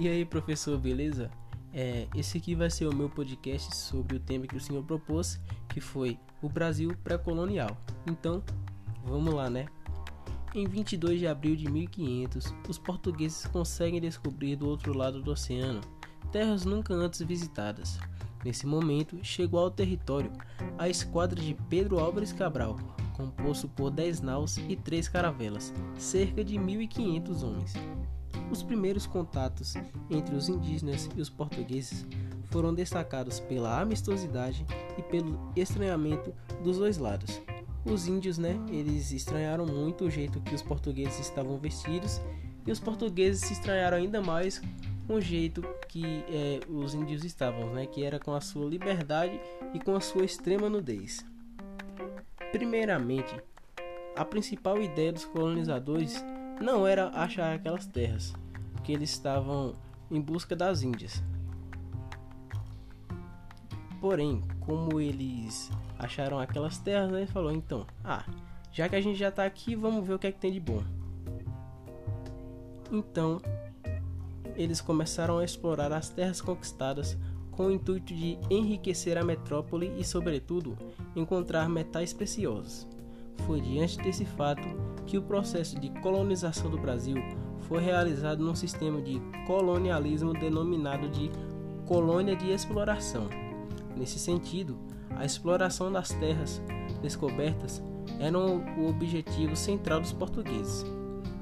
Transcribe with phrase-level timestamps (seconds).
[0.00, 1.28] E aí, professor, beleza?
[1.74, 5.40] É, esse aqui vai ser o meu podcast sobre o tema que o senhor propôs,
[5.68, 7.76] que foi o Brasil pré-colonial.
[8.06, 8.40] Então,
[9.04, 9.66] vamos lá, né?
[10.54, 15.80] Em 22 de abril de 1500, os portugueses conseguem descobrir do outro lado do oceano
[16.30, 17.98] terras nunca antes visitadas.
[18.44, 20.30] Nesse momento, chegou ao território
[20.78, 22.76] a esquadra de Pedro Álvares Cabral,
[23.18, 27.74] composto por 10 naus e 3 caravelas, cerca de 1.500 homens.
[28.50, 29.74] Os primeiros contatos
[30.08, 32.06] entre os indígenas e os portugueses
[32.44, 34.64] foram destacados pela amistosidade
[34.96, 37.42] e pelo estranhamento dos dois lados.
[37.84, 42.20] Os índios, né, eles estranharam muito o jeito que os portugueses estavam vestidos
[42.66, 44.62] e os portugueses se estranharam ainda mais
[45.06, 49.40] com o jeito que é, os índios estavam, né, que era com a sua liberdade
[49.74, 51.24] e com a sua extrema nudez.
[52.52, 53.34] Primeiramente,
[54.16, 56.24] a principal ideia dos colonizadores
[56.60, 58.32] não era achar aquelas terras,
[58.72, 59.74] porque eles estavam
[60.10, 61.22] em busca das Índias.
[64.00, 68.24] Porém, como eles acharam aquelas terras, né, ele falou: então, ah,
[68.72, 70.60] já que a gente já está aqui, vamos ver o que é que tem de
[70.60, 70.82] bom.
[72.90, 73.42] Então,
[74.56, 77.16] eles começaram a explorar as terras conquistadas
[77.58, 80.78] com o intuito de enriquecer a metrópole e, sobretudo,
[81.16, 82.86] encontrar metais preciosos.
[83.48, 84.62] Foi diante desse fato
[85.08, 87.16] que o processo de colonização do Brasil
[87.62, 91.32] foi realizado num sistema de colonialismo denominado de
[91.84, 93.28] colônia de exploração.
[93.96, 94.78] Nesse sentido,
[95.16, 96.62] a exploração das terras
[97.02, 97.82] descobertas
[98.20, 100.86] era o objetivo central dos portugueses.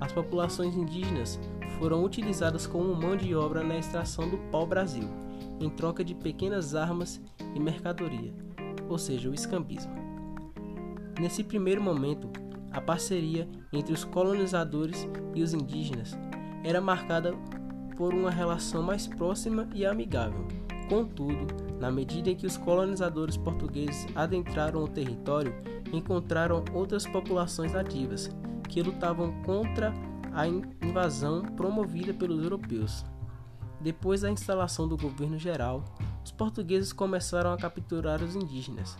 [0.00, 1.40] As populações indígenas
[1.78, 5.08] foram utilizadas como mão de obra na extração do pau-brasil,
[5.60, 7.20] em troca de pequenas armas
[7.54, 8.32] e mercadoria,
[8.88, 9.94] ou seja, o escambismo.
[11.18, 12.28] Nesse primeiro momento,
[12.70, 16.16] a parceria entre os colonizadores e os indígenas
[16.62, 17.32] era marcada
[17.96, 20.46] por uma relação mais próxima e amigável.
[20.88, 21.46] Contudo,
[21.80, 25.54] na medida em que os colonizadores portugueses adentraram o território,
[25.92, 28.30] encontraram outras populações nativas
[28.68, 29.92] que lutavam contra
[30.32, 33.04] a invasão promovida pelos europeus.
[33.80, 35.84] Depois da instalação do governo geral,
[36.24, 38.96] os portugueses começaram a capturar os indígenas,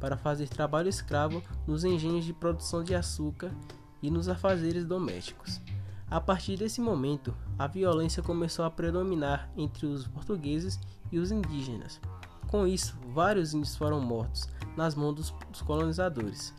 [0.00, 3.52] para fazer trabalho escravo nos engenhos de produção de açúcar
[4.02, 5.60] e nos afazeres domésticos.
[6.10, 10.80] A partir desse momento, a violência começou a predominar entre os portugueses
[11.12, 12.00] e os indígenas.
[12.48, 16.52] Com isso, vários índios foram mortos nas mãos dos colonizadores.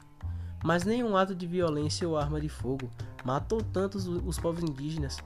[0.64, 2.90] Mas nenhum ato de violência ou arma de fogo
[3.24, 5.18] matou tanto os, os povos indígenas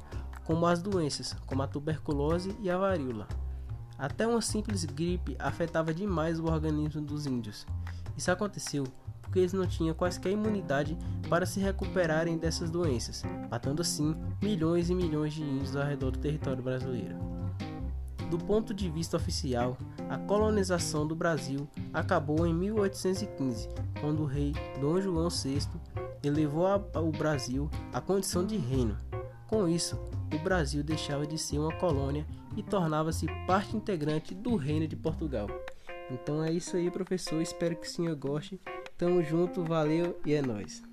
[0.44, 3.28] como as doenças, como a tuberculose e a varíola.
[3.98, 7.66] Até uma simples gripe afetava demais o organismo dos índios.
[8.16, 8.86] Isso aconteceu
[9.22, 10.98] porque eles não tinham quaisquer imunidade
[11.28, 16.20] para se recuperarem dessas doenças, matando assim milhões e milhões de índios ao redor do
[16.20, 17.16] território brasileiro.
[18.30, 19.78] Do ponto de vista oficial,
[20.10, 23.70] a colonização do Brasil acabou em 1815,
[24.02, 25.60] quando o rei Dom João VI
[26.24, 28.98] elevou ao Brasil a condição de reino.
[29.48, 30.00] Com isso,
[30.34, 32.26] o Brasil deixava de ser uma colônia
[32.58, 35.48] e tornava-se parte integrante do Reino de Portugal.
[36.10, 37.42] Então é isso aí, professor.
[37.42, 38.60] Espero que o senhor goste.
[38.98, 40.84] Tamo junto, valeu e é nóis.